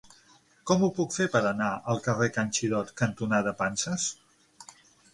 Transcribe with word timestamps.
Com 0.71 0.85
ho 0.85 0.89
puc 0.99 1.13
fer 1.17 1.27
per 1.35 1.43
anar 1.51 1.69
al 1.95 2.03
carrer 2.09 2.31
Can 2.39 2.51
Xirot 2.61 2.93
cantonada 3.05 3.57
Panses? 3.63 4.11